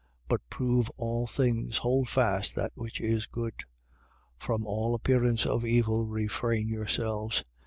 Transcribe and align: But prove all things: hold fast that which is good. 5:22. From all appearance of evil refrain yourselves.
But 0.27 0.41
prove 0.49 0.89
all 0.97 1.27
things: 1.27 1.77
hold 1.77 2.09
fast 2.09 2.55
that 2.55 2.71
which 2.73 2.99
is 2.99 3.27
good. 3.27 3.53
5:22. 4.39 4.43
From 4.43 4.65
all 4.65 4.95
appearance 4.95 5.45
of 5.45 5.63
evil 5.63 6.07
refrain 6.07 6.67
yourselves. 6.67 7.43